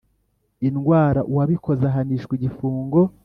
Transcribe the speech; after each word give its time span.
indwara 0.67 1.21
uwabikoze 1.31 1.83
ahanishwa 1.91 2.31
igifungo 2.37 2.99